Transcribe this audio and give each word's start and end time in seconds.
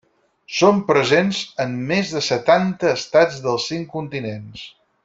Són 0.59 0.79
presents 0.87 1.41
en 1.65 1.75
més 1.91 2.15
de 2.17 2.23
setanta 2.29 2.91
estats 2.95 3.39
dels 3.47 3.71
cinc 3.75 3.97
continents. 4.01 4.69